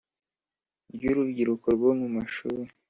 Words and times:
ry 0.95 1.03
Urubyiruko 1.11 1.67
rwo 1.75 1.89
mu 1.99 2.07
mashuri 2.15 2.63